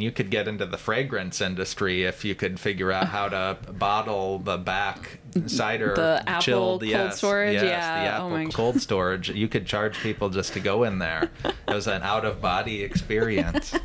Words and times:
You 0.00 0.10
could 0.10 0.30
get 0.30 0.48
into 0.48 0.66
the 0.66 0.78
fragrance 0.78 1.40
industry 1.40 2.04
if 2.04 2.24
you 2.24 2.34
could 2.34 2.58
figure 2.60 2.90
out 2.92 3.08
how 3.08 3.28
to 3.28 3.56
bottle 3.72 4.38
the 4.38 4.56
back 4.58 5.18
cider 5.46 5.94
The 5.94 6.22
apple 6.26 6.42
chilled. 6.42 6.80
cold 6.80 6.82
yes, 6.84 7.18
storage? 7.18 7.54
yes, 7.54 7.64
Yeah. 7.64 8.02
the 8.02 8.10
Oh 8.22 8.26
apple 8.28 8.44
God. 8.44 8.54
cold 8.54 8.80
storage. 8.80 9.30
You 9.30 9.48
could 9.48 9.66
charge 9.66 9.98
people 9.98 10.28
just 10.30 10.52
to 10.54 10.60
go 10.60 10.84
in 10.84 10.98
there. 10.98 11.30
It 11.44 11.54
was 11.74 11.86
an 11.86 12.02
out 12.02 12.24
of 12.24 12.40
body 12.40 12.82
experience. 12.82 13.74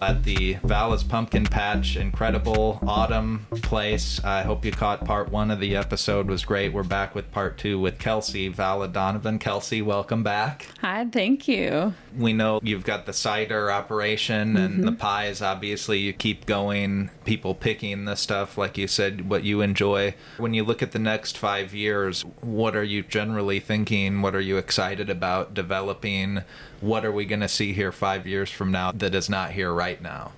at 0.00 0.24
the 0.24 0.54
Vala's 0.64 1.04
Pumpkin 1.04 1.44
Patch 1.44 1.96
incredible 1.96 2.78
autumn 2.86 3.46
place. 3.62 4.22
I 4.24 4.42
hope 4.42 4.64
you 4.64 4.72
caught 4.72 5.04
part 5.04 5.30
one 5.30 5.50
of 5.50 5.60
the 5.60 5.76
episode 5.76 6.26
was 6.28 6.44
great. 6.44 6.72
We're 6.72 6.82
back 6.82 7.14
with 7.14 7.30
part 7.30 7.58
two 7.58 7.78
with 7.78 7.98
Kelsey 7.98 8.48
Vala 8.48 8.88
Donovan. 8.88 9.38
Kelsey, 9.38 9.82
welcome 9.82 10.22
back. 10.22 10.68
Hi, 10.80 11.06
thank 11.06 11.46
you. 11.46 11.94
We 12.16 12.32
know 12.32 12.60
you've 12.62 12.84
got 12.84 13.06
the 13.06 13.12
cider 13.12 13.70
operation 13.70 14.56
and 14.56 14.82
the 14.84 14.88
mm-hmm. 14.88 14.96
pies. 14.96 15.42
Obviously, 15.42 15.98
you 15.98 16.12
keep 16.12 16.46
going. 16.46 17.10
People 17.24 17.54
picking 17.54 18.04
the 18.04 18.14
stuff, 18.14 18.58
like 18.58 18.76
you 18.76 18.88
said, 18.88 19.28
what 19.28 19.44
you 19.44 19.60
enjoy. 19.60 20.14
When 20.38 20.54
you 20.54 20.64
look 20.64 20.82
at 20.82 20.92
the 20.92 20.98
next 20.98 21.38
five 21.38 21.74
years, 21.74 22.22
what 22.40 22.74
are 22.74 22.84
you 22.84 23.02
generally 23.02 23.60
thinking? 23.60 24.22
What 24.22 24.34
are 24.34 24.40
you 24.40 24.56
excited 24.56 25.08
about 25.10 25.54
developing? 25.54 26.42
What 26.80 27.04
are 27.04 27.12
we 27.12 27.24
going 27.24 27.40
to 27.40 27.48
see 27.48 27.72
here 27.72 27.92
five 27.92 28.26
years 28.26 28.50
from 28.50 28.72
now 28.72 28.92
that 28.92 29.14
is 29.14 29.28
not 29.28 29.52
here 29.52 29.72
right 29.72 30.00
now? 30.00 30.32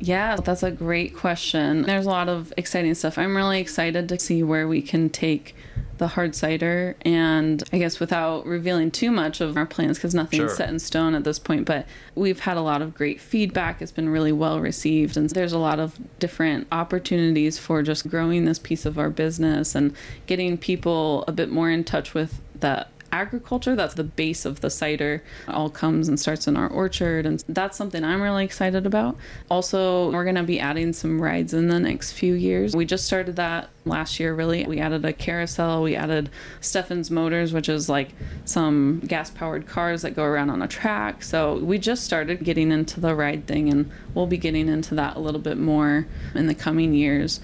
Yeah, 0.00 0.36
that's 0.36 0.62
a 0.62 0.70
great 0.70 1.16
question. 1.16 1.82
There's 1.82 2.06
a 2.06 2.10
lot 2.10 2.28
of 2.28 2.52
exciting 2.56 2.94
stuff. 2.94 3.16
I'm 3.16 3.36
really 3.36 3.60
excited 3.60 4.08
to 4.08 4.18
see 4.18 4.42
where 4.42 4.66
we 4.68 4.82
can 4.82 5.08
take 5.08 5.54
the 5.98 6.08
hard 6.08 6.34
cider 6.34 6.96
and 7.02 7.62
I 7.72 7.78
guess 7.78 8.00
without 8.00 8.44
revealing 8.46 8.90
too 8.90 9.12
much 9.12 9.40
of 9.40 9.56
our 9.56 9.64
plans 9.64 9.96
because 9.96 10.12
nothing's 10.12 10.40
Sure. 10.50 10.56
set 10.56 10.68
in 10.68 10.80
stone 10.80 11.14
at 11.14 11.22
this 11.22 11.38
point, 11.38 11.66
but 11.66 11.86
we've 12.16 12.40
had 12.40 12.56
a 12.56 12.60
lot 12.62 12.82
of 12.82 12.94
great 12.94 13.20
feedback. 13.20 13.80
It's 13.80 13.92
been 13.92 14.08
really 14.08 14.32
well 14.32 14.58
received 14.60 15.16
and 15.16 15.30
there's 15.30 15.52
a 15.52 15.58
lot 15.58 15.78
of 15.78 15.96
different 16.18 16.66
opportunities 16.72 17.58
for 17.58 17.80
just 17.84 18.08
growing 18.08 18.44
this 18.44 18.58
piece 18.58 18.84
of 18.84 18.98
our 18.98 19.08
business 19.08 19.76
and 19.76 19.94
getting 20.26 20.58
people 20.58 21.24
a 21.28 21.32
bit 21.32 21.50
more 21.50 21.70
in 21.70 21.84
touch 21.84 22.12
with 22.12 22.40
the 22.58 22.86
agriculture 23.14 23.76
that's 23.76 23.94
the 23.94 24.04
base 24.04 24.44
of 24.44 24.60
the 24.60 24.68
cider. 24.68 25.22
It 25.46 25.54
all 25.54 25.70
comes 25.70 26.08
and 26.08 26.18
starts 26.18 26.48
in 26.48 26.56
our 26.56 26.68
orchard 26.68 27.26
and 27.26 27.42
that's 27.48 27.78
something 27.78 28.02
i'm 28.02 28.20
really 28.20 28.44
excited 28.44 28.86
about. 28.86 29.16
Also 29.48 30.10
we're 30.10 30.24
going 30.24 30.34
to 30.34 30.42
be 30.42 30.58
adding 30.58 30.92
some 30.92 31.22
rides 31.22 31.54
in 31.54 31.68
the 31.68 31.78
next 31.78 32.12
few 32.12 32.34
years. 32.34 32.74
We 32.74 32.84
just 32.84 33.06
started 33.06 33.36
that 33.36 33.70
last 33.84 34.18
year 34.18 34.34
really. 34.34 34.66
We 34.66 34.80
added 34.80 35.04
a 35.04 35.12
carousel 35.12 35.82
we 35.84 35.94
added 35.94 36.28
stephens 36.60 37.10
motors 37.10 37.52
which 37.52 37.68
is 37.68 37.88
like 37.88 38.10
some 38.44 39.00
gas 39.06 39.30
powered 39.30 39.68
cars 39.68 40.02
that 40.02 40.16
go 40.16 40.24
around 40.24 40.50
on 40.50 40.60
a 40.60 40.68
track. 40.68 41.22
So 41.22 41.58
we 41.58 41.78
just 41.78 42.04
started 42.04 42.42
getting 42.42 42.72
into 42.72 42.98
the 42.98 43.14
ride 43.14 43.46
thing 43.46 43.70
and 43.70 43.90
we'll 44.12 44.26
be 44.26 44.38
getting 44.38 44.68
into 44.68 44.96
that 44.96 45.16
a 45.16 45.20
little 45.20 45.40
bit 45.40 45.56
more 45.56 46.06
in 46.34 46.48
the 46.48 46.54
coming 46.54 46.92
years. 46.94 47.40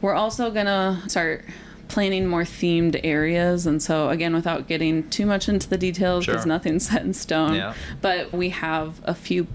We're 0.00 0.14
also 0.14 0.50
going 0.52 0.66
to 0.66 1.00
start 1.08 1.44
planning 1.88 2.26
more 2.26 2.42
themed 2.42 2.98
areas. 3.04 3.66
And 3.66 3.82
so, 3.82 4.08
again, 4.10 4.34
without 4.34 4.66
getting 4.68 5.08
too 5.10 5.26
much 5.26 5.48
into 5.48 5.68
the 5.68 5.78
details, 5.78 6.26
because 6.26 6.42
Sure. 6.42 6.48
nothing's 6.48 6.88
set 6.90 7.02
in 7.02 7.14
stone, 7.14 7.54
Yeah. 7.54 7.74
but 8.00 8.32
we 8.32 8.50
have 8.50 9.00
a 9.04 9.14
few 9.14 9.46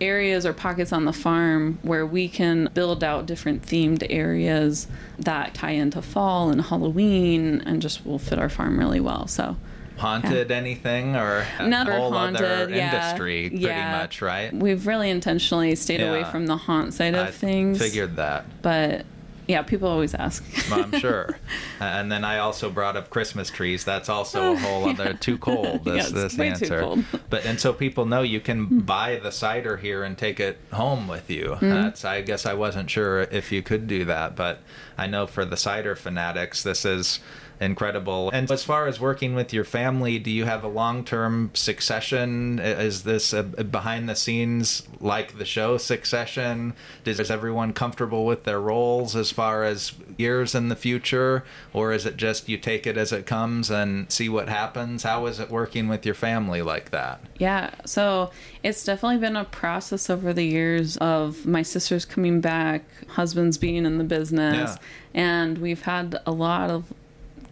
areas 0.00 0.44
or 0.44 0.52
pockets 0.52 0.92
on 0.92 1.04
the 1.04 1.12
farm 1.12 1.78
where 1.82 2.04
we 2.04 2.28
can 2.28 2.68
build 2.74 3.04
out 3.04 3.24
different 3.24 3.62
themed 3.62 4.04
areas 4.10 4.88
that 5.18 5.54
tie 5.54 5.70
into 5.70 6.02
fall 6.02 6.50
and 6.50 6.60
Halloween 6.62 7.62
and 7.64 7.80
just 7.80 8.04
will 8.04 8.18
fit 8.18 8.38
our 8.38 8.48
farm 8.48 8.78
really 8.78 8.98
well. 9.00 9.26
So, 9.28 9.56
Haunted 9.98 10.50
anything 10.50 11.14
or 11.14 11.44
a 11.60 11.84
whole 11.84 12.10
haunted, 12.12 12.42
other 12.42 12.74
yeah. 12.74 12.86
industry, 12.92 13.50
pretty 13.50 13.64
Yeah. 13.64 13.98
much, 13.98 14.20
right? 14.20 14.52
we've 14.52 14.86
really 14.88 15.08
intentionally 15.10 15.76
stayed 15.76 16.00
away 16.00 16.24
from 16.24 16.46
the 16.46 16.56
haunt 16.56 16.94
side 16.94 17.14
of 17.14 17.28
I 17.28 17.30
things. 17.30 17.78
figured 17.78 18.16
that. 18.16 18.44
But 18.62 19.04
yeah, 19.48 19.62
people 19.62 19.88
always 19.88 20.14
ask. 20.14 20.44
I'm 20.72 20.98
sure. 20.98 21.38
And 21.80 22.12
then 22.12 22.24
I 22.24 22.38
also 22.38 22.70
brought 22.70 22.96
up 22.96 23.10
Christmas 23.10 23.50
trees. 23.50 23.84
That's 23.84 24.08
also 24.08 24.52
a 24.52 24.56
whole 24.56 24.88
other 24.88 25.14
too 25.14 25.36
cold. 25.36 25.84
This 25.84 25.94
Yeah, 26.12 26.22
it's 26.24 26.36
this 26.36 26.38
answer. 26.38 26.80
cold. 26.80 27.04
But 27.28 27.44
and 27.44 27.58
so 27.60 27.72
people 27.72 28.06
know 28.06 28.22
you 28.22 28.38
can 28.40 28.80
buy 28.80 29.16
the 29.16 29.32
cider 29.32 29.78
here 29.78 30.04
and 30.04 30.16
take 30.16 30.38
it 30.38 30.58
home 30.72 31.08
with 31.08 31.28
you. 31.28 31.56
Mm-hmm. 31.56 31.70
That's 31.70 32.04
I 32.04 32.20
guess 32.22 32.46
I 32.46 32.54
wasn't 32.54 32.88
sure 32.88 33.22
if 33.22 33.50
you 33.50 33.62
could 33.62 33.88
do 33.88 34.04
that, 34.04 34.36
but 34.36 34.60
I 34.96 35.08
know 35.08 35.26
for 35.26 35.44
the 35.44 35.56
cider 35.56 35.96
fanatics, 35.96 36.62
this 36.62 36.84
is 36.84 37.18
incredible. 37.60 38.30
And 38.32 38.50
as 38.50 38.64
far 38.64 38.86
as 38.86 39.00
working 39.00 39.34
with 39.34 39.52
your 39.52 39.64
family, 39.64 40.18
do 40.18 40.30
you 40.30 40.44
have 40.44 40.64
a 40.64 40.68
long-term 40.68 41.50
succession? 41.54 42.58
Is 42.58 43.04
this 43.04 43.32
a, 43.32 43.42
behind 43.42 44.08
the 44.08 44.16
scenes 44.16 44.86
like 45.00 45.38
the 45.38 45.44
show 45.44 45.76
Succession? 45.78 46.74
Is, 47.04 47.20
is 47.20 47.30
everyone 47.30 47.72
comfortable 47.72 48.24
with 48.26 48.44
their 48.44 48.60
roles 48.60 49.14
as 49.16 49.30
far 49.30 49.64
as 49.64 49.92
years 50.16 50.54
in 50.54 50.68
the 50.68 50.76
future, 50.76 51.44
or 51.72 51.92
is 51.92 52.06
it 52.06 52.16
just 52.16 52.48
you 52.48 52.58
take 52.58 52.86
it 52.86 52.96
as 52.96 53.12
it 53.12 53.26
comes 53.26 53.70
and 53.70 54.10
see 54.10 54.28
what 54.28 54.48
happens? 54.48 55.02
How 55.02 55.26
is 55.26 55.40
it 55.40 55.50
working 55.50 55.88
with 55.88 56.04
your 56.04 56.14
family 56.14 56.62
like 56.62 56.90
that? 56.90 57.20
Yeah, 57.38 57.70
so 57.84 58.30
it's 58.62 58.84
definitely 58.84 59.18
been 59.18 59.36
a 59.36 59.44
process 59.44 60.08
over 60.10 60.32
the 60.32 60.44
years 60.44 60.96
of 60.98 61.46
my 61.46 61.62
sisters 61.62 62.04
coming 62.04 62.40
back, 62.40 62.84
husbands 63.08 63.58
being 63.58 63.84
in 63.86 63.98
the 63.98 64.04
business, 64.04 64.76
Yeah. 65.14 65.20
and 65.20 65.58
we've 65.58 65.82
had 65.82 66.20
a 66.26 66.32
lot 66.32 66.70
of 66.70 66.92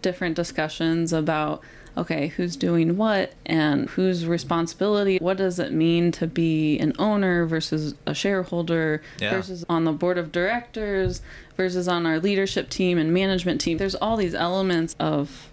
different 0.01 0.35
discussions 0.35 1.13
about 1.13 1.61
okay, 1.97 2.27
who's 2.27 2.55
doing 2.55 2.95
what 2.95 3.33
and 3.45 3.89
whose 3.89 4.25
responsibility? 4.25 5.17
What 5.17 5.35
does 5.35 5.59
it 5.59 5.73
mean 5.73 6.13
to 6.13 6.25
be 6.25 6.79
an 6.79 6.93
owner 6.97 7.45
versus 7.45 7.95
a 8.05 8.13
shareholder 8.13 9.01
Yeah. 9.19 9.31
versus 9.31 9.65
on 9.67 9.83
the 9.83 9.91
board 9.91 10.17
of 10.17 10.31
directors 10.31 11.21
versus 11.57 11.89
on 11.89 12.05
our 12.05 12.17
leadership 12.17 12.69
team 12.69 12.97
and 12.97 13.13
management 13.13 13.59
team? 13.59 13.77
There's 13.77 13.95
all 13.95 14.15
these 14.15 14.33
elements 14.33 14.95
of 15.01 15.49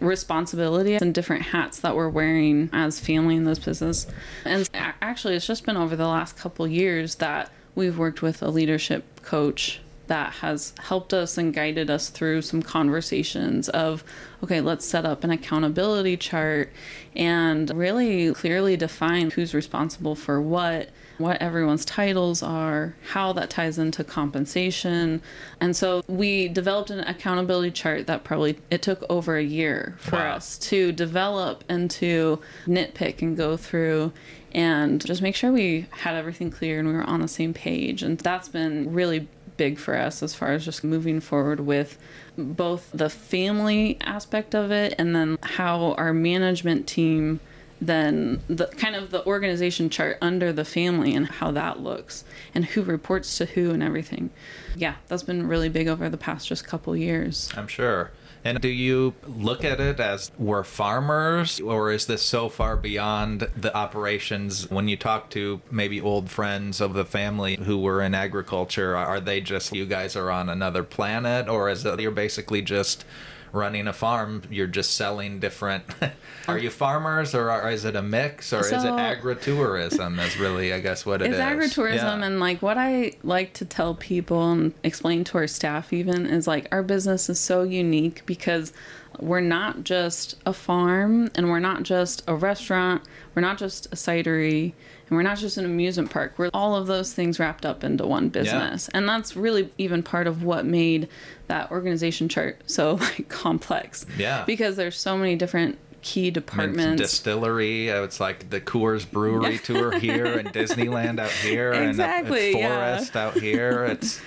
responsibility 0.00 0.94
and 0.96 1.14
different 1.14 1.44
hats 1.44 1.78
that 1.80 1.96
we're 1.96 2.08
wearing 2.08 2.68
as 2.72 3.00
family 3.00 3.36
in 3.36 3.44
this 3.44 3.58
business. 3.58 4.06
And 4.44 4.68
actually, 4.74 5.34
it's 5.34 5.46
just 5.46 5.64
been 5.64 5.76
over 5.76 5.96
the 5.96 6.06
last 6.08 6.36
couple 6.36 6.66
years 6.68 7.14
that 7.16 7.50
we've 7.74 7.96
worked 7.96 8.20
with 8.20 8.42
a 8.42 8.48
leadership 8.50 9.04
coach 9.22 9.80
that 10.06 10.34
has 10.34 10.72
helped 10.80 11.12
us 11.14 11.36
and 11.38 11.52
guided 11.54 11.90
us 11.90 12.08
through 12.08 12.42
some 12.42 12.62
conversations 12.62 13.68
of 13.70 14.04
okay 14.42 14.60
let's 14.60 14.84
set 14.84 15.04
up 15.04 15.24
an 15.24 15.30
accountability 15.30 16.16
chart 16.16 16.72
and 17.16 17.70
really 17.74 18.32
clearly 18.34 18.76
define 18.76 19.30
who's 19.30 19.54
responsible 19.54 20.14
for 20.14 20.40
what 20.40 20.90
what 21.18 21.40
everyone's 21.40 21.84
titles 21.84 22.42
are, 22.42 22.96
how 23.12 23.32
that 23.32 23.48
ties 23.48 23.78
into 23.78 24.02
compensation. 24.02 25.22
And 25.60 25.76
so 25.76 26.02
we 26.08 26.48
developed 26.48 26.90
an 26.90 27.00
accountability 27.00 27.70
chart 27.70 28.06
that 28.08 28.24
probably 28.24 28.58
it 28.70 28.82
took 28.82 29.04
over 29.08 29.36
a 29.36 29.42
year 29.44 29.94
for 30.00 30.16
Wow. 30.16 30.34
us 30.36 30.58
to 30.58 30.90
develop 30.90 31.62
and 31.68 31.90
to 31.92 32.40
nitpick 32.66 33.22
and 33.22 33.36
go 33.36 33.56
through 33.56 34.12
and 34.52 35.04
just 35.04 35.22
make 35.22 35.36
sure 35.36 35.52
we 35.52 35.86
had 35.90 36.14
everything 36.16 36.50
clear 36.50 36.78
and 36.78 36.88
we 36.88 36.94
were 36.94 37.08
on 37.08 37.20
the 37.20 37.28
same 37.28 37.54
page. 37.54 38.02
And 38.02 38.18
that's 38.18 38.48
been 38.48 38.92
really 38.92 39.28
big 39.56 39.78
for 39.78 39.96
us 39.96 40.22
as 40.22 40.34
far 40.34 40.52
as 40.52 40.64
just 40.64 40.84
moving 40.84 41.20
forward 41.20 41.60
with 41.60 41.98
both 42.36 42.90
the 42.92 43.08
family 43.08 43.98
aspect 44.00 44.54
of 44.54 44.70
it 44.70 44.94
and 44.98 45.14
then 45.14 45.38
how 45.42 45.92
our 45.92 46.12
management 46.12 46.86
team 46.86 47.40
then 47.80 48.40
the 48.48 48.66
kind 48.66 48.96
of 48.96 49.10
the 49.10 49.24
organization 49.26 49.90
chart 49.90 50.16
under 50.22 50.52
the 50.52 50.64
family 50.64 51.14
and 51.14 51.26
how 51.26 51.50
that 51.50 51.80
looks 51.80 52.24
and 52.54 52.64
who 52.66 52.82
reports 52.82 53.36
to 53.38 53.46
who 53.46 53.72
and 53.72 53.82
everything. 53.82 54.30
Yeah, 54.76 54.94
that's 55.08 55.22
been 55.22 55.46
really 55.46 55.68
big 55.68 55.88
over 55.88 56.08
the 56.08 56.16
past 56.16 56.48
just 56.48 56.66
couple 56.66 56.96
years. 56.96 57.50
I'm 57.56 57.68
sure. 57.68 58.10
And 58.44 58.60
do 58.60 58.68
you 58.68 59.14
look 59.26 59.64
at 59.64 59.80
it 59.80 59.98
as 59.98 60.30
we're 60.36 60.64
farmers, 60.64 61.60
or 61.60 61.90
is 61.90 62.04
this 62.04 62.20
so 62.20 62.50
far 62.50 62.76
beyond 62.76 63.48
the 63.56 63.74
operations? 63.74 64.70
When 64.70 64.86
you 64.86 64.98
talk 64.98 65.30
to 65.30 65.62
maybe 65.70 65.98
old 65.98 66.30
friends 66.30 66.78
of 66.82 66.92
the 66.92 67.06
family 67.06 67.56
who 67.56 67.78
were 67.78 68.02
in 68.02 68.14
agriculture, 68.14 68.94
are 68.96 69.18
they 69.18 69.40
just 69.40 69.74
you 69.74 69.86
guys 69.86 70.14
are 70.14 70.30
on 70.30 70.50
another 70.50 70.82
planet, 70.82 71.48
or 71.48 71.70
is 71.70 71.86
it 71.86 71.98
you're 72.00 72.10
basically 72.10 72.60
just 72.60 73.06
running 73.54 73.86
a 73.86 73.92
farm? 73.92 74.42
You're 74.50 74.66
just 74.66 74.94
selling 74.96 75.38
different. 75.40 75.84
are 76.48 76.58
you 76.58 76.70
farmers, 76.70 77.34
or 77.34 77.50
are, 77.50 77.70
is 77.70 77.84
it 77.84 77.96
a 77.96 78.02
mix, 78.02 78.52
or 78.52 78.60
is 78.60 78.72
it 78.72 78.80
So- 78.80 78.92
agritourism? 78.96 80.18
Is 80.26 80.36
really, 80.38 80.72
I 80.72 80.80
guess, 80.80 81.06
what 81.06 81.22
it 81.22 81.26
it's 81.32 81.34
is. 81.36 81.40
agritourism 81.40 81.94
Yeah. 82.20 82.24
and 82.24 82.40
like 82.40 82.60
what 82.62 82.76
i 82.78 83.12
like 83.22 83.52
to 83.54 83.64
tell 83.64 83.94
people 83.94 84.50
and 84.52 84.74
explain 84.82 85.24
to 85.24 85.38
our 85.38 85.46
staff 85.46 85.92
even 85.92 86.26
is 86.26 86.46
like 86.46 86.66
our 86.72 86.82
business 86.82 87.28
is 87.28 87.38
so 87.38 87.62
unique 87.62 88.22
because 88.26 88.72
we're 89.20 89.40
not 89.40 89.84
just 89.84 90.34
a 90.44 90.52
farm 90.52 91.30
and 91.34 91.48
we're 91.48 91.60
not 91.60 91.82
just 91.84 92.22
a 92.26 92.34
restaurant 92.34 93.02
we're 93.34 93.42
not 93.42 93.58
just 93.58 93.86
a 93.86 93.90
cidery 93.96 94.72
we're 95.14 95.22
not 95.22 95.38
just 95.38 95.56
an 95.56 95.64
amusement 95.64 96.10
park. 96.10 96.34
We're 96.36 96.50
all 96.54 96.74
of 96.76 96.86
those 96.86 97.12
things 97.12 97.38
wrapped 97.38 97.64
up 97.66 97.82
into 97.84 98.06
one 98.06 98.28
business. 98.28 98.88
And 98.94 99.08
that's 99.08 99.36
really 99.36 99.70
even 99.78 100.02
part 100.02 100.26
of 100.26 100.42
what 100.42 100.64
made 100.64 101.08
that 101.48 101.70
organization 101.70 102.28
chart 102.28 102.60
so 102.66 102.94
like 103.00 103.28
complex. 103.28 104.06
Yeah. 104.18 104.44
Because 104.44 104.76
there's 104.76 104.96
so 104.98 105.16
many 105.16 105.36
different 105.36 105.78
key 106.02 106.24
Mint 106.24 106.34
departments. 106.34 107.02
distillery. 107.02 107.90
uh, 107.90 108.02
It's 108.02 108.20
like 108.20 108.50
the 108.50 108.60
Coors 108.60 109.10
Brewery 109.10 109.58
tour 109.58 109.98
here, 109.98 110.26
and 110.38 110.48
Disneyland 110.52 111.18
out 111.18 111.30
here, 111.30 111.72
Exactly, 111.72 112.48
and 112.52 112.56
a 112.56 112.58
yeah. 112.60 112.96
forest 112.96 113.16
out 113.16 113.34
here. 113.34 113.84
It's 113.86 114.20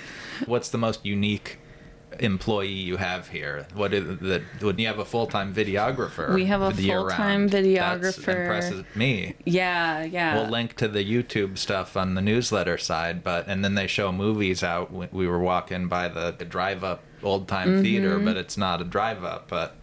what's 0.45 0.69
the 0.69 0.77
most 0.79 1.05
unique 1.05 1.59
employee 2.19 2.67
you 2.71 2.97
have 2.97 3.29
here? 3.29 3.67
What 3.73 3.93
is 3.93 4.19
the? 4.19 4.41
When 4.61 4.77
you 4.79 4.87
have 4.87 4.99
a 4.99 5.05
full 5.05 5.27
time 5.27 5.53
videographer, 5.53 6.33
We 6.33 6.45
have 6.45 6.61
a 6.61 6.71
full-time 6.73 7.49
videographer. 7.49 8.25
That 8.25 8.37
impresses 8.41 8.83
me. 8.95 9.35
yeah, 9.45 10.03
yeah. 10.03 10.35
We'll 10.35 10.49
link 10.49 10.75
to 10.77 10.87
the 10.87 11.03
YouTube 11.03 11.57
stuff 11.57 11.95
on 11.97 12.15
the 12.15 12.21
newsletter 12.21 12.77
side, 12.77 13.23
but 13.23 13.47
and 13.47 13.63
then 13.63 13.75
they 13.75 13.87
show 13.87 14.11
movies 14.11 14.63
out. 14.63 14.91
We- 14.91 15.07
We 15.11 15.27
were 15.27 15.39
walking 15.39 15.87
by 15.87 16.07
the, 16.09 16.33
the 16.37 16.45
drive 16.45 16.83
up 16.83 17.03
old 17.23 17.47
time 17.47 17.67
Mm-hmm. 17.69 17.81
theater, 17.83 18.19
but 18.19 18.37
it's 18.37 18.57
not 18.57 18.81
a 18.81 18.83
drive 18.83 19.23
up. 19.23 19.47
But 19.49 19.75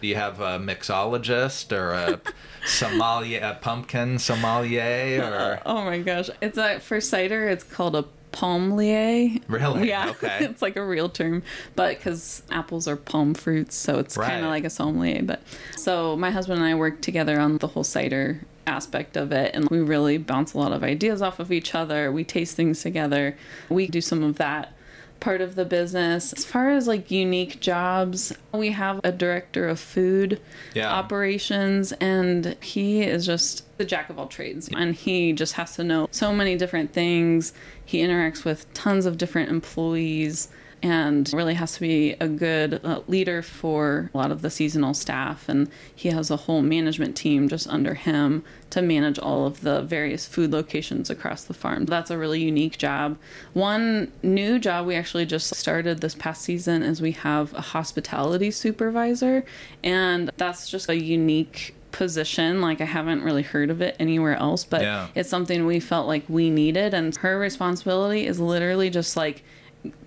do 0.00 0.08
you 0.08 0.16
have 0.16 0.40
a 0.40 0.58
mixologist 0.58 1.72
or 1.72 1.92
a 1.92 2.20
sommelier, 2.66 3.40
a 3.42 3.54
pumpkin 3.54 4.18
sommelier, 4.18 5.22
or 5.22 5.60
Oh 5.66 5.84
my 5.84 5.98
gosh. 6.00 6.28
It's 6.40 6.58
a 6.58 6.80
for 6.80 7.00
cider 7.00 7.48
it's 7.48 7.64
called 7.64 7.96
a 7.96 8.04
pommelier. 8.32 9.38
Really? 9.48 9.88
Yeah. 9.88 10.10
Okay. 10.22 10.44
it's 10.44 10.62
like 10.62 10.76
a 10.76 10.84
real 10.84 11.08
term, 11.08 11.42
but 11.74 12.00
cuz 12.00 12.42
apples 12.50 12.86
are 12.86 12.96
pome 12.96 13.34
fruits, 13.34 13.74
so 13.76 13.98
it's 13.98 14.16
kind 14.16 14.44
of 14.44 14.50
like 14.50 14.64
a 14.64 14.70
sommelier, 14.70 15.22
but 15.22 15.42
so 15.76 16.16
my 16.16 16.30
husband 16.30 16.60
and 16.60 16.68
I 16.68 16.74
work 16.74 17.00
together 17.00 17.38
on 17.40 17.58
the 17.58 17.68
whole 17.68 17.84
cider 17.84 18.40
aspect 18.66 19.16
of 19.16 19.32
it 19.32 19.52
and 19.54 19.68
we 19.70 19.80
really 19.80 20.18
bounce 20.18 20.54
a 20.54 20.58
lot 20.58 20.70
of 20.72 20.84
ideas 20.84 21.20
off 21.20 21.40
of 21.40 21.50
each 21.50 21.74
other. 21.74 22.12
We 22.12 22.24
taste 22.24 22.54
things 22.56 22.80
together. 22.82 23.36
We 23.68 23.86
do 23.88 24.00
some 24.00 24.22
of 24.22 24.36
that 24.36 24.72
part 25.22 25.40
of 25.40 25.54
the 25.54 25.64
business. 25.64 26.32
As 26.32 26.44
far 26.44 26.70
as 26.70 26.88
like 26.88 27.10
unique 27.10 27.60
jobs, 27.60 28.32
we 28.52 28.72
have 28.72 29.00
a 29.04 29.12
director 29.12 29.68
of 29.68 29.78
food 29.78 30.40
Yeah. 30.74 30.90
operations 30.92 31.92
and 31.92 32.56
he 32.60 33.02
is 33.02 33.24
just 33.24 33.64
the 33.78 33.84
jack 33.84 34.10
of 34.10 34.18
all 34.18 34.26
trades 34.26 34.68
and 34.76 34.94
he 34.94 35.32
just 35.32 35.54
has 35.54 35.76
to 35.76 35.84
know 35.84 36.08
so 36.10 36.34
many 36.34 36.56
different 36.56 36.92
things. 36.92 37.52
He 37.84 37.98
interacts 38.02 38.44
with 38.44 38.72
tons 38.74 39.06
of 39.06 39.16
different 39.16 39.48
employees 39.48 40.48
and 40.82 41.32
really 41.32 41.54
has 41.54 41.74
to 41.74 41.80
be 41.80 42.12
a 42.20 42.26
good 42.28 42.80
uh, 42.84 43.00
leader 43.06 43.40
for 43.42 44.10
a 44.12 44.16
lot 44.18 44.32
of 44.32 44.42
the 44.42 44.50
seasonal 44.50 44.94
staff 44.94 45.48
and 45.48 45.68
he 45.94 46.08
has 46.08 46.30
a 46.30 46.36
whole 46.36 46.60
management 46.62 47.16
team 47.16 47.48
just 47.48 47.68
under 47.68 47.94
him 47.94 48.42
to 48.70 48.82
manage 48.82 49.18
all 49.18 49.46
of 49.46 49.60
the 49.60 49.82
various 49.82 50.26
food 50.26 50.50
locations 50.50 51.10
across 51.10 51.44
the 51.44 51.54
farm. 51.54 51.84
That's 51.86 52.10
a 52.10 52.18
really 52.18 52.40
unique 52.40 52.78
job. 52.78 53.18
One 53.52 54.10
new 54.22 54.58
job 54.58 54.86
we 54.86 54.94
actually 54.96 55.26
just 55.26 55.54
started 55.54 56.00
this 56.00 56.14
past 56.14 56.42
season 56.42 56.82
is 56.82 57.00
we 57.00 57.12
have 57.12 57.52
a 57.54 57.60
hospitality 57.60 58.50
supervisor 58.50 59.44
and 59.84 60.30
that's 60.36 60.68
just 60.68 60.88
a 60.88 60.96
unique 61.00 61.74
position 61.92 62.62
like 62.62 62.80
I 62.80 62.86
haven't 62.86 63.22
really 63.22 63.42
heard 63.42 63.68
of 63.68 63.82
it 63.82 63.94
anywhere 64.00 64.34
else 64.34 64.64
but 64.64 64.80
Yeah. 64.80 65.08
it's 65.14 65.28
something 65.28 65.66
we 65.66 65.78
felt 65.78 66.06
like 66.08 66.24
we 66.26 66.48
needed 66.48 66.94
and 66.94 67.14
her 67.16 67.38
responsibility 67.38 68.26
is 68.26 68.40
literally 68.40 68.88
just 68.88 69.14
like 69.14 69.44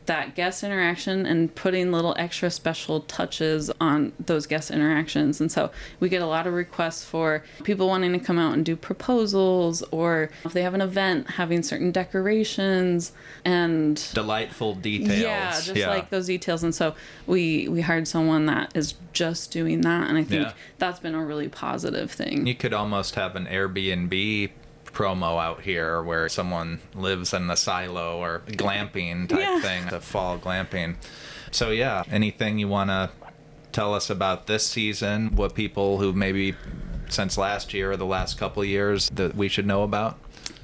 that 0.06 0.36
guest 0.36 0.64
interaction 0.64 1.26
and 1.26 1.54
putting 1.56 1.92
little 1.92 2.14
extra 2.20 2.52
special 2.52 3.00
touches 3.02 3.72
on 3.82 4.14
those 4.24 4.46
guest 4.46 4.70
interactions. 4.70 5.42
And 5.42 5.52
so 5.52 5.72
we 6.00 6.10
get 6.10 6.22
a 6.22 6.28
lot 6.28 6.46
of 6.46 6.54
requests 6.54 7.04
for 7.04 7.44
people 7.64 7.88
wanting 7.88 8.14
to 8.14 8.20
come 8.20 8.38
out 8.38 8.54
and 8.54 8.64
do 8.64 8.76
proposals 8.76 9.82
or 9.92 10.30
if 10.44 10.54
they 10.54 10.62
have 10.62 10.76
an 10.76 10.82
event 10.82 11.32
having 11.32 11.64
certain 11.64 11.92
decorations 11.92 13.14
and 13.44 13.96
delightful 14.14 14.76
details? 14.76 15.20
yeah, 15.22 15.52
just 15.60 15.88
like 15.88 16.12
those 16.12 16.28
details. 16.28 16.64
And 16.64 16.74
so 16.76 16.94
we 17.26 17.68
we 17.68 17.82
hired 17.82 18.08
someone 18.08 18.46
that 18.46 18.78
is 18.78 18.94
just 19.12 19.50
doing 19.52 19.82
that 19.82 20.08
and 20.08 20.18
I 20.20 20.24
think 20.24 20.44
Yeah. 20.44 20.54
that's 20.78 21.00
been 21.00 21.16
a 21.16 21.26
really 21.26 21.48
positive 21.48 22.12
thing. 22.12 22.46
You 22.46 22.54
could 22.56 22.74
almost 22.74 23.16
have 23.16 23.36
an 23.36 23.48
Airbnb 23.48 24.52
promo 24.96 25.40
out 25.40 25.62
here 25.62 26.02
where 26.02 26.28
someone 26.30 26.80
lives 26.96 27.34
in 27.34 27.48
the 27.48 27.56
silo 27.56 28.18
or 28.18 28.42
glamping 28.48 29.28
type 29.30 29.40
Yeah. 29.40 29.60
thing, 29.60 29.86
the 29.88 30.00
fall 30.00 30.40
glamping. 30.40 30.96
So 31.52 31.70
yeah, 31.70 32.04
anything 32.10 32.58
you 32.58 32.68
want 32.68 32.90
to 32.90 33.10
tell 33.72 33.94
us 33.94 34.10
about 34.10 34.48
this 34.48 34.66
season? 34.66 35.36
What 35.36 35.54
people 35.54 36.00
who 36.00 36.14
maybe 36.14 36.56
since 37.10 37.38
last 37.38 37.74
year 37.74 37.92
or 37.92 37.98
the 37.98 38.06
last 38.06 38.38
couple 38.40 38.64
years 38.66 39.10
that 39.14 39.36
we 39.36 39.48
should 39.50 39.68
know 39.68 39.84
about? 39.84 40.18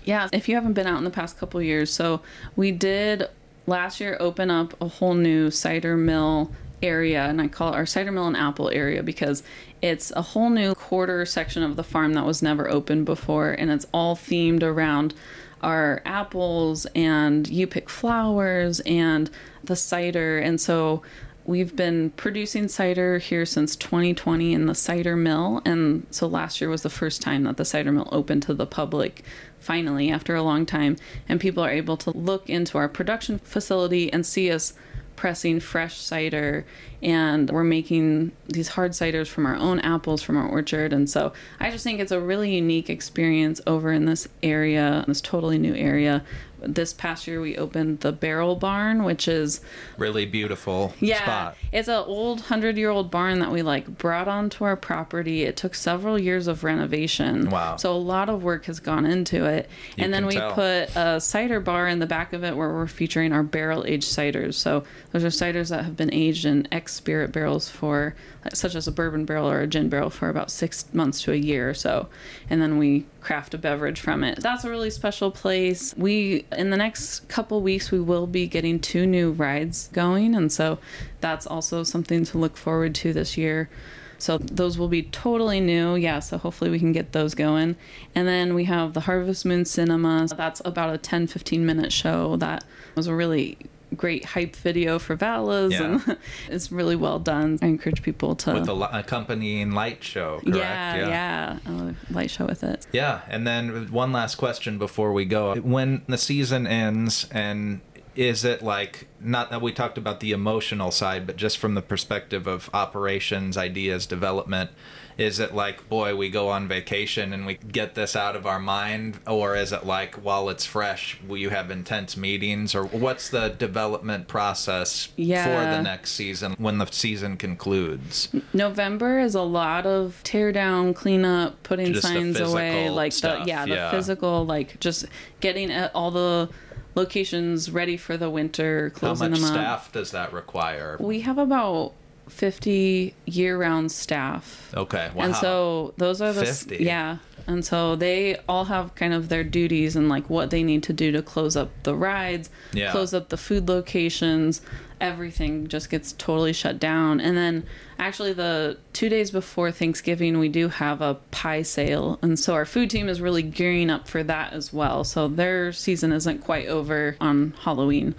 Yeah, 0.06 0.30
if 0.34 0.50
you 0.50 0.56
haven't 0.56 0.74
been 0.74 0.88
out 0.88 0.98
in 0.98 1.04
the 1.04 1.12
past 1.12 1.38
couple 1.38 1.62
years, 1.62 1.94
so 1.94 2.22
we 2.56 2.72
did 2.72 3.28
last 3.68 4.00
year 4.00 4.18
open 4.20 4.50
up 4.50 4.74
a 4.82 4.88
whole 4.88 5.14
new 5.14 5.52
cider 5.52 5.96
mill 5.96 6.52
area, 6.82 7.26
and 7.26 7.40
I 7.40 7.48
call 7.48 7.74
it 7.74 7.76
our 7.76 7.86
cider 7.86 8.12
mill 8.12 8.26
and 8.26 8.36
apple 8.36 8.70
area 8.70 9.04
because 9.04 9.44
it's 9.82 10.12
a 10.12 10.22
whole 10.22 10.50
new 10.50 10.76
quarter 10.76 11.26
section 11.26 11.64
of 11.64 11.76
the 11.76 11.84
farm 11.84 12.14
that 12.14 12.26
was 12.26 12.42
never 12.42 12.70
open 12.70 13.04
before, 13.04 13.52
and 13.52 13.72
it's 13.72 13.88
all 13.94 14.16
themed 14.16 14.64
around 14.64 15.14
our 15.62 16.02
apples 16.06 16.88
and 16.96 17.48
you 17.48 17.68
pick 17.68 17.88
flowers 17.88 18.80
and 18.82 19.30
the 19.64 19.76
cider, 19.76 20.40
and 20.40 20.60
so 20.60 21.04
We've 21.44 21.76
been 21.76 22.12
producing 22.12 22.68
cider 22.68 23.18
here 23.18 23.48
since 23.48 23.76
2020 23.76 24.54
in 24.54 24.68
the 24.68 24.76
cider 24.76 25.16
mill. 25.16 25.62
And 25.66 26.06
so 26.12 26.28
last 26.28 26.62
year 26.62 26.70
was 26.70 26.84
the 26.84 26.90
first 26.90 27.22
time 27.22 27.44
that 27.44 27.58
the 27.58 27.66
cider 27.66 27.92
mill 27.92 28.08
opened 28.12 28.44
to 28.44 28.54
the 28.54 28.68
public, 28.68 29.24
finally, 29.58 30.12
after 30.12 30.36
a 30.36 30.44
long 30.44 30.68
time. 30.68 30.98
And 31.28 31.40
people 31.40 31.64
are 31.64 31.72
able 31.72 31.98
to 31.98 32.12
look 32.12 32.48
into 32.48 32.78
our 32.78 32.88
production 32.88 33.40
facility 33.40 34.14
and 34.14 34.24
see 34.24 34.52
us 34.52 34.74
pressing 35.22 35.60
fresh 35.60 35.98
cider. 35.98 36.66
And 37.04 37.48
we're 37.52 37.64
making 37.64 38.32
these 38.48 38.70
hard 38.70 38.94
ciders 38.94 39.28
from 39.28 39.46
our 39.46 39.56
own 39.56 39.80
apples 39.82 40.24
from 40.24 40.36
our 40.36 40.48
orchard. 40.48 40.94
And 40.94 41.08
so 41.08 41.32
I 41.60 41.70
just 41.70 41.84
think 41.84 42.00
it's 42.00 42.12
a 42.12 42.20
really 42.20 42.56
unique 42.56 42.90
experience 42.90 43.62
over 43.68 43.92
in 43.92 44.06
this 44.06 44.28
area, 44.42 45.06
this 45.08 45.22
totally 45.22 45.60
new 45.60 45.76
area. 45.76 46.24
This 46.62 46.94
past 46.94 47.28
year, 47.28 47.42
we 47.42 47.58
opened 47.58 48.02
the 48.02 48.12
Barrel 48.12 48.56
Barn, 48.56 49.04
which 49.04 49.28
is 49.28 49.62
Really 49.98 50.26
beautiful 50.26 50.94
yeah, 51.00 51.24
spot. 51.24 51.58
it's 51.72 51.88
an 51.88 52.04
old 52.06 52.42
hundred 52.42 52.78
year 52.78 52.90
old 52.90 53.10
barn 53.12 53.40
that 53.40 53.52
we 53.52 53.62
like 53.62 53.98
brought 53.98 54.28
onto 54.28 54.64
our 54.64 54.76
property. 54.76 55.44
It 55.44 55.58
took 55.58 55.76
several 55.76 56.20
years 56.20 56.48
of 56.48 56.64
renovation. 56.64 57.50
Wow. 57.50 57.78
So 57.78 57.92
a 57.94 57.98
lot 57.98 58.30
of 58.30 58.44
work 58.44 58.66
has 58.66 58.80
gone 58.80 59.06
into 59.06 59.46
it. 59.46 59.70
You 59.98 60.04
and 60.04 60.14
then 60.14 60.26
we 60.26 60.36
tell. 60.36 60.54
put 60.54 60.96
a 60.96 61.20
cider 61.20 61.60
bar 61.60 61.88
in 61.88 62.00
the 62.00 62.06
back 62.06 62.34
of 62.34 62.44
it 62.44 62.56
where 62.56 62.70
we're 62.70 62.88
featuring 62.88 63.34
our 63.34 63.44
barrel 63.44 63.84
aged 63.88 64.08
ciders. 64.08 64.56
So 64.56 64.84
those 65.12 65.24
are 65.24 65.28
ciders 65.28 65.70
that 65.70 65.84
have 65.86 65.96
been 65.96 66.14
aged 66.14 66.46
in 66.46 66.68
ex 66.72 66.94
spirit 66.94 67.32
barrels 67.32 67.70
for 67.70 68.16
such 68.54 68.76
as 68.76 68.88
a 68.88 68.92
bourbon 68.92 69.26
barrel 69.26 69.50
or 69.50 69.62
a 69.62 69.68
gin 69.68 69.90
barrel 69.90 70.10
for 70.10 70.30
about 70.30 70.50
six 70.52 70.86
months 70.94 71.22
to 71.24 71.32
a 71.32 71.36
year 71.36 71.70
or 71.70 71.74
so. 71.74 72.08
And 72.50 72.62
then 72.62 72.78
we 72.78 73.06
craft 73.22 73.54
a 73.54 73.58
beverage 73.58 74.00
from 74.00 74.24
it. 74.24 74.40
That's 74.42 74.64
a 74.64 74.70
really 74.70 74.90
special 74.90 75.32
place. 75.32 75.94
We 75.96 76.46
in 76.52 76.70
the 76.70 76.78
next 76.78 77.28
couple 77.28 77.62
weeks 77.62 77.92
we 77.92 78.00
will 78.00 78.28
be 78.28 78.48
getting 78.48 78.80
two 78.80 79.06
new 79.06 79.32
rides 79.32 79.90
going 79.94 80.36
and 80.36 80.52
so 80.52 80.80
that's 81.22 81.48
also 81.48 81.84
something 81.84 82.26
to 82.26 82.38
look 82.38 82.58
forward 82.58 82.96
to 82.96 83.14
this 83.14 83.38
year. 83.38 83.70
So 84.18 84.38
those 84.38 84.78
will 84.78 84.88
be 84.88 85.04
totally 85.04 85.60
new. 85.60 85.96
Yeah, 85.96 86.20
so 86.20 86.38
hopefully 86.38 86.70
we 86.70 86.78
can 86.78 86.92
get 86.92 87.12
those 87.12 87.34
going. 87.34 87.76
And 88.14 88.28
then 88.28 88.54
we 88.54 88.66
have 88.66 88.94
the 88.94 89.02
Harvest 89.02 89.46
Moon 89.46 89.66
Cinema. 89.66 90.28
That's 90.28 90.62
about 90.64 90.94
a 90.94 91.00
10 91.00 91.26
15 91.28 91.66
minute 91.66 91.92
show 91.92 92.36
that 92.38 92.64
was 92.96 93.08
a 93.08 93.16
really 93.16 93.58
great 93.96 94.24
hype 94.26 94.56
video 94.56 94.98
for 95.00 95.16
Vala's 95.16 95.74
Yeah. 95.74 95.84
and 96.08 96.18
it's 96.50 96.72
really 96.72 96.96
well 96.96 97.20
done. 97.20 97.60
I 97.62 97.66
encourage 97.68 98.02
people 98.02 98.36
to 98.38 98.54
With 98.54 98.66
the 98.66 98.76
li- 98.76 98.88
accompanying 98.92 99.72
light 99.72 100.04
show, 100.04 100.40
correct? 100.40 100.58
yeah, 100.58 101.08
yeah, 101.08 101.58
a 101.68 101.96
light 102.14 102.30
show 102.32 102.46
with 102.46 102.64
it. 102.64 102.88
Yeah, 102.92 103.22
and 103.28 103.46
then 103.46 103.92
one 103.92 104.12
last 104.12 104.36
question 104.36 104.78
before 104.78 105.12
we 105.14 105.26
go. 105.26 105.56
When 105.56 106.04
the 106.08 106.18
season 106.18 106.66
ends 106.68 107.28
and 107.32 107.82
is 108.16 108.44
it 108.44 108.62
like 108.62 109.08
not 109.20 109.50
that 109.52 109.62
we 109.62 109.72
talked 109.72 109.98
about 109.98 110.20
the 110.20 110.32
emotional 110.32 110.92
side, 110.92 111.26
but 111.28 111.36
just 111.36 111.58
from 111.58 111.76
the 111.76 111.82
perspective 111.82 112.48
of 112.48 112.70
operations, 112.74 113.58
ideas, 113.58 114.06
development, 114.06 114.72
is 115.18 115.40
it 115.40 115.54
like 115.54 115.88
boy, 115.88 116.16
we 116.16 116.30
go 116.30 116.50
on 116.50 116.68
vacation 116.68 117.32
and 117.32 117.46
we 117.46 117.56
get 117.56 117.96
this 117.96 118.16
out 118.16 118.36
of 118.36 118.46
our 118.46 118.60
mind 118.60 119.20
or 119.28 119.56
is 119.56 119.72
it 119.72 119.86
like 119.86 120.16
while 120.16 120.50
it's 120.50 120.66
fresh, 120.66 121.20
will 121.28 121.38
you 121.38 121.50
have 121.50 121.70
intense 121.70 122.18
meetings 122.18 122.74
or 122.74 122.84
what's 122.84 123.30
the 123.30 123.50
development 123.50 124.28
process 124.28 125.08
for 125.08 125.22
the 125.22 125.82
next 125.82 126.12
season 126.12 126.56
when 126.58 126.80
the 126.80 126.88
season 126.88 127.38
concludes? 127.38 128.30
November 128.54 129.20
is 129.20 129.36
a 129.36 129.42
lot 129.42 129.86
of 129.86 130.20
tear 130.24 130.52
down, 130.52 130.94
cleanup, 130.94 131.62
putting 131.64 131.94
Just 131.94 132.08
signs 132.08 132.40
away, 132.40 132.90
like 132.90 133.12
stuff, 133.12 133.44
the 133.44 133.50
yeah, 133.50 133.66
the 133.66 133.76
yeah. 133.76 133.92
physical, 133.92 134.46
like 134.46 134.80
just 134.80 135.06
getting 135.40 135.72
uh, 135.72 135.90
all 135.94 136.12
the 136.12 136.50
locations 136.96 137.72
ready 137.72 137.98
for 137.98 138.18
the 138.18 138.30
winter, 138.30 138.92
How 138.94 139.00
closing 139.00 139.32
much 139.32 139.40
them 139.40 139.50
up. 139.50 139.54
staff 139.56 139.92
does 139.92 140.12
that 140.12 140.34
require? 140.34 140.98
We 141.00 141.22
have 141.22 141.38
about 141.38 141.94
50 142.30 143.14
year-round 143.26 143.92
staff. 143.92 144.74
Okay. 144.76 145.10
Wow. 145.14 145.26
And 145.26 145.36
so 145.36 145.94
those 145.98 146.22
are 146.22 146.34
the 146.34 146.46
50. 146.46 146.78
yeah. 146.78 147.18
And 147.48 147.66
so 147.66 147.96
they 147.96 148.38
all 148.48 148.66
have 148.66 148.94
kind 148.96 149.14
of 149.14 149.30
their 149.30 149.44
duties 149.44 149.96
and 149.96 150.08
like 150.10 150.30
what 150.30 150.52
they 150.52 150.64
need 150.64 150.84
to 150.84 150.94
do 150.94 151.12
to 151.12 151.22
close 151.22 151.56
up 151.58 151.70
the 151.84 151.96
rides, 151.96 152.50
Yeah. 152.74 152.92
close 152.92 153.14
up 153.14 153.30
the 153.30 153.38
food 153.38 153.68
locations. 153.68 154.62
Everything 155.02 155.68
just 155.68 155.90
gets 155.90 156.14
totally 156.14 156.54
shut 156.54 156.80
down. 156.80 157.20
And 157.20 157.36
then 157.36 157.66
actually 158.00 158.32
the 158.32 158.78
2 158.94 159.10
days 159.10 159.32
before 159.32 159.72
Thanksgiving 159.72 160.40
we 160.40 160.48
do 160.48 160.70
have 160.70 161.02
a 161.02 161.16
pie 161.32 161.64
sale. 161.64 162.20
And 162.22 162.40
so 162.40 162.54
our 162.54 162.66
food 162.66 162.90
team 162.90 163.10
is 163.10 163.20
really 163.20 163.44
gearing 163.44 163.90
up 163.90 164.08
for 164.08 164.24
that 164.24 164.54
as 164.54 164.72
well. 164.72 165.04
So 165.04 165.28
their 165.28 165.74
season 165.74 166.12
isn't 166.14 166.40
quite 166.40 166.68
over 166.68 167.18
on 167.20 167.54
Halloween. 167.64 168.16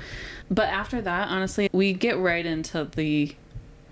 But 0.51 0.69
after 0.69 1.01
that, 1.01 1.29
honestly, 1.29 1.71
we 1.73 1.95
get 1.95 2.19
right 2.19 2.45
into 2.45 2.85
the 2.85 3.35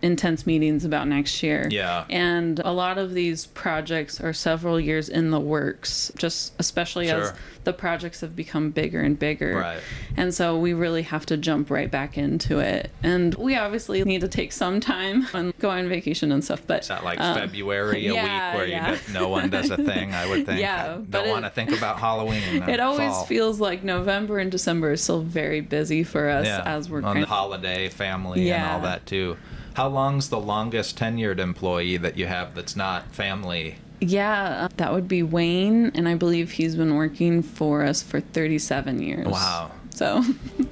intense 0.03 0.47
meetings 0.47 0.85
about 0.85 1.09
next 1.09 1.43
year. 1.43 1.69
Yeah. 1.71 2.05
And 2.09 2.59
a 2.61 2.73
lot 2.73 2.99
of 2.99 3.13
these 3.13 3.47
projects 3.47 4.21
are 4.21 4.33
several 4.33 4.81
years 4.81 5.09
in 5.09 5.31
the 5.31 5.41
works, 5.41 6.11
just 6.17 6.53
especially 6.59 7.11
as 7.11 7.33
the 7.65 7.73
projects 7.73 8.21
have 8.23 8.35
become 8.35 8.71
bigger 8.71 9.01
and 9.01 9.19
bigger. 9.19 9.57
Right. 9.57 9.81
And 10.17 10.35
so 10.35 10.59
we 10.59 10.73
really 10.73 11.03
have 11.03 11.27
to 11.27 11.37
jump 11.37 11.71
right 11.71 11.91
back 11.91 12.17
into 12.17 12.59
it. 12.59 12.91
And 13.03 13.35
we 13.35 13.57
obviously 13.57 14.03
need 14.05 14.23
to 14.23 14.29
take 14.29 14.53
some 14.53 14.81
time 14.81 15.27
and 15.35 15.57
go 15.59 15.71
on 15.71 15.89
vacation 15.89 16.33
and 16.33 16.43
stuff, 16.43 16.63
but 16.67 16.83
Is 16.83 16.89
that 16.89 17.05
like 17.05 17.21
um, 17.21 17.37
February, 17.37 18.07
a 18.07 18.15
yeah, 18.15 18.53
week 18.53 18.59
where 18.59 18.67
yeah. 18.67 18.99
no 19.13 19.29
one 19.29 19.51
does 19.51 19.71
a 19.71 19.77
thing? 19.77 20.15
I 20.15 20.27
would 20.29 20.47
think. 20.47 20.61
Yeah, 20.61 20.95
I 20.95 20.99
don't 20.99 21.29
want 21.29 21.45
to 21.45 21.51
think 21.51 21.77
about 21.77 21.99
Halloween. 21.99 22.63
it 22.69 22.81
always 22.81 23.13
fall. 23.13 23.27
feels 23.27 23.61
like 23.61 23.85
November 23.85 24.39
and 24.39 24.51
December 24.51 24.93
is 24.93 25.03
still 25.03 25.23
very 25.23 25.61
busy 25.61 26.03
for 26.03 26.29
us 26.29 26.47
yeah, 26.47 26.63
as 26.65 26.89
we're 26.89 26.99
on 26.99 27.15
kind 27.15 27.23
the 27.23 27.29
holiday, 27.29 27.89
family, 27.89 28.51
and 28.51 28.65
all 28.65 28.81
that 28.81 29.05
too. 29.07 29.37
How 29.81 29.89
long's 29.89 30.29
the 30.29 30.39
longest 30.39 30.99
tenured 30.99 31.39
employee 31.39 31.97
that 31.97 32.19
you 32.19 32.27
have 32.27 32.55
that's 32.55 32.77
not 32.77 33.15
family? 33.15 33.77
Yeah, 33.99 34.67
uh, 34.67 34.69
that 34.77 34.93
would 34.93 35.09
be 35.09 35.23
Wayne, 35.23 35.91
and 35.95 36.07
I 36.07 36.17
believe 36.17 36.51
he's 36.51 36.77
been 36.77 36.97
working 36.97 37.43
for 37.43 37.83
us 37.83 38.03
for 38.03 38.21
37 38.21 39.01
years. 39.01 39.27
Wow. 39.27 39.71
So, 39.89 40.23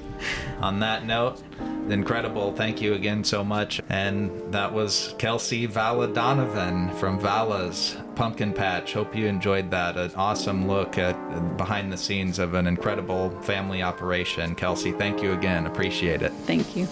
On 0.61 0.81
that 0.81 1.07
note, 1.07 1.43
incredible. 1.89 2.53
Thank 2.53 2.83
you 2.83 2.93
again 2.93 3.25
so 3.25 3.43
much. 3.43 3.81
And 3.89 4.53
that 4.53 4.75
was 4.75 5.15
Kelsey 5.17 5.65
Vala 5.65 6.09
Donovan 6.09 6.95
from 6.97 7.19
Vala's 7.19 7.97
Pumpkin 8.15 8.53
Patch. 8.53 8.93
Hope 8.93 9.17
you 9.17 9.27
enjoyed 9.27 9.71
that. 9.71 9.97
An 9.97 10.11
awesome 10.17 10.69
look 10.69 10.99
at 10.99 11.57
behind 11.57 11.91
the 11.91 11.97
scenes 11.97 12.39
of 12.39 12.53
an 12.53 12.67
incredible 12.67 13.31
family 13.41 13.83
operation. 13.83 14.55
Kelsey, 14.55 14.93
thank 14.93 15.23
you 15.23 15.33
again. 15.33 15.67
Appreciate 15.67 16.21
it. 16.21 16.33
thank 16.45 16.77
you. 16.77 16.87